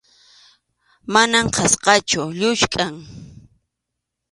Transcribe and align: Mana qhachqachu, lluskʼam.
Mana 1.13 1.39
qhachqachu, 1.53 2.21
lluskʼam. 2.39 2.95